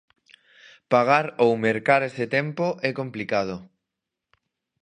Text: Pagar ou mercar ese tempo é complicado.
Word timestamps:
Pagar 0.91 1.25
ou 1.43 1.51
mercar 1.65 2.01
ese 2.09 2.25
tempo 2.35 2.65
é 2.89 2.91
complicado. 2.99 3.55